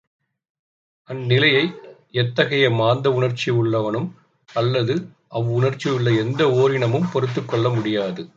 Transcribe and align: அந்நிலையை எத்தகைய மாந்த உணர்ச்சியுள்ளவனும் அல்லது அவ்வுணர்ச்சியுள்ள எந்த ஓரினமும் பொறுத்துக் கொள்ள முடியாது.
அந்நிலையை 1.09 1.65
எத்தகைய 2.13 2.65
மாந்த 2.71 3.09
உணர்ச்சியுள்ளவனும் 3.09 4.09
அல்லது 4.49 4.95
அவ்வுணர்ச்சியுள்ள 5.35 6.17
எந்த 6.17 6.51
ஓரினமும் 6.51 7.09
பொறுத்துக் 7.13 7.47
கொள்ள 7.47 7.69
முடியாது. 7.69 8.23